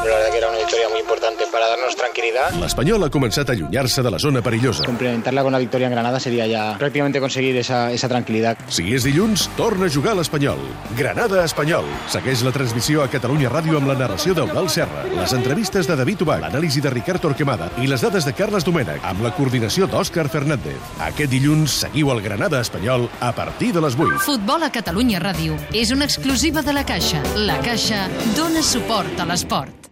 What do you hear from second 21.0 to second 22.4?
Aquest dilluns seguiu el